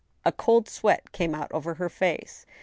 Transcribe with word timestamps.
A 0.25 0.31
cold 0.31 0.67
sweat 0.67 1.11
came 1.11 1.35
out 1.35 1.51
over 1.51 1.75
her 1.75 1.87
face. 1.87 2.47